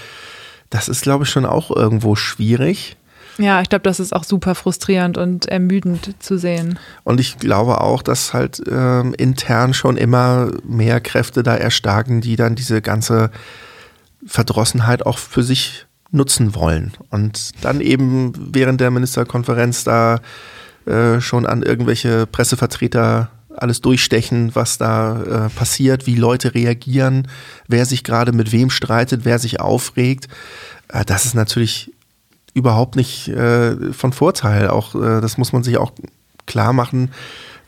[0.73, 2.97] das ist, glaube ich, schon auch irgendwo schwierig.
[3.39, 6.79] Ja, ich glaube, das ist auch super frustrierend und ermüdend zu sehen.
[7.05, 12.37] Und ich glaube auch, dass halt ähm, intern schon immer mehr Kräfte da erstarken, die
[12.37, 13.31] dann diese ganze
[14.27, 16.93] Verdrossenheit auch für sich nutzen wollen.
[17.11, 20.21] Und dann eben während der Ministerkonferenz da
[20.87, 23.31] äh, schon an irgendwelche Pressevertreter
[23.63, 27.29] alles durchstechen, was da äh, passiert, wie Leute reagieren,
[27.69, 30.29] wer sich gerade mit wem streitet, wer sich aufregt.
[30.89, 31.93] Äh, das ist natürlich
[32.55, 34.69] überhaupt nicht äh, von Vorteil.
[34.69, 35.93] Auch äh, das muss man sich auch
[36.47, 37.11] klar machen,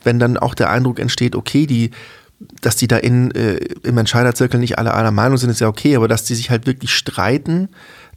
[0.03, 1.91] wenn dann auch der Eindruck entsteht, okay, die
[2.61, 5.97] dass die da in, äh, im Entscheiderzirkel nicht alle einer Meinung sind, ist ja okay,
[5.97, 7.69] aber dass die sich halt wirklich streiten,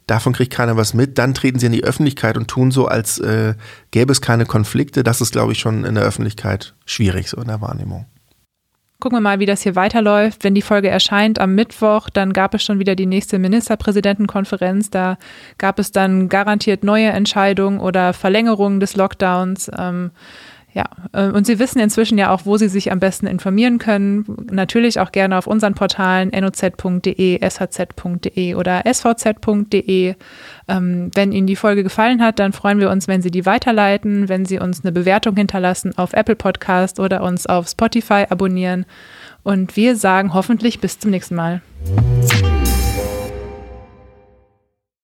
[0.08, 1.18] davon kriegt keiner was mit.
[1.18, 3.54] Dann treten sie in die Öffentlichkeit und tun so, als äh,
[3.92, 5.04] gäbe es keine Konflikte.
[5.04, 8.06] Das ist, glaube ich, schon in der Öffentlichkeit schwierig, so in der Wahrnehmung.
[9.00, 10.42] Gucken wir mal, wie das hier weiterläuft.
[10.42, 14.90] Wenn die Folge erscheint am Mittwoch, dann gab es schon wieder die nächste Ministerpräsidentenkonferenz.
[14.90, 15.18] Da
[15.56, 19.70] gab es dann garantiert neue Entscheidungen oder Verlängerungen des Lockdowns.
[19.78, 20.10] Ähm,
[20.78, 24.24] ja, äh, und Sie wissen inzwischen ja auch, wo Sie sich am besten informieren können.
[24.48, 30.14] Natürlich auch gerne auf unseren Portalen noz.de, shz.de oder svz.de.
[30.68, 34.28] Ähm, wenn Ihnen die Folge gefallen hat, dann freuen wir uns, wenn Sie die weiterleiten,
[34.28, 38.86] wenn Sie uns eine Bewertung hinterlassen auf Apple Podcast oder uns auf Spotify abonnieren.
[39.42, 41.60] Und wir sagen hoffentlich bis zum nächsten Mal.